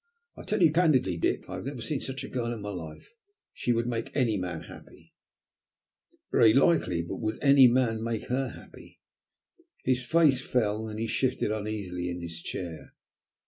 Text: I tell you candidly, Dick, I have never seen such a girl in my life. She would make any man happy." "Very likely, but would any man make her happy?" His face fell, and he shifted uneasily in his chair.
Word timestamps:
I 0.35 0.41
tell 0.41 0.63
you 0.63 0.71
candidly, 0.71 1.15
Dick, 1.17 1.47
I 1.47 1.53
have 1.57 1.65
never 1.67 1.79
seen 1.79 2.01
such 2.01 2.23
a 2.23 2.27
girl 2.27 2.51
in 2.51 2.59
my 2.61 2.71
life. 2.71 3.13
She 3.53 3.71
would 3.71 3.85
make 3.85 4.09
any 4.15 4.35
man 4.35 4.61
happy." 4.63 5.13
"Very 6.31 6.55
likely, 6.55 7.03
but 7.03 7.17
would 7.17 7.37
any 7.39 7.67
man 7.67 8.03
make 8.03 8.23
her 8.23 8.49
happy?" 8.49 8.99
His 9.85 10.03
face 10.03 10.41
fell, 10.43 10.87
and 10.87 10.99
he 10.99 11.05
shifted 11.05 11.51
uneasily 11.51 12.09
in 12.09 12.19
his 12.19 12.41
chair. 12.41 12.95